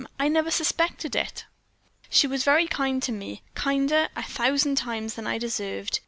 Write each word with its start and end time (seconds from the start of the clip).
I 0.19 0.29
never 0.29 0.49
suspected 0.49 1.15
it.' 1.15 1.45
"She 2.09 2.25
was 2.25 2.43
very 2.43 2.65
kind 2.65 3.03
to 3.03 3.11
me 3.11 3.43
kinder, 3.53 4.09
a 4.15 4.23
thousand 4.23 4.77
times, 4.77 5.13
than 5.13 5.27
I 5.27 5.37
deserved. 5.37 5.99